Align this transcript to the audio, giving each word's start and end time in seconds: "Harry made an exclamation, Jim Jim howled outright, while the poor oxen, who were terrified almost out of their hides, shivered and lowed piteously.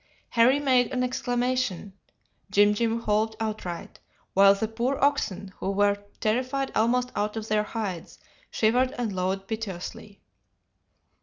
"Harry 0.29 0.59
made 0.59 0.91
an 0.91 1.03
exclamation, 1.03 1.93
Jim 2.49 2.73
Jim 2.73 3.03
howled 3.03 3.35
outright, 3.39 3.99
while 4.33 4.55
the 4.55 4.67
poor 4.67 4.97
oxen, 4.99 5.53
who 5.57 5.69
were 5.69 5.95
terrified 6.19 6.71
almost 6.73 7.11
out 7.15 7.37
of 7.37 7.47
their 7.49 7.61
hides, 7.61 8.17
shivered 8.49 8.93
and 8.97 9.13
lowed 9.13 9.47
piteously. 9.47 10.19